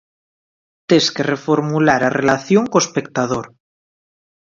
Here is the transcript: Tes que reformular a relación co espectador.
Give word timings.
Tes 0.87 1.05
que 1.15 1.27
reformular 1.33 2.01
a 2.05 2.13
relación 2.19 2.63
co 2.71 2.77
espectador. 2.85 3.45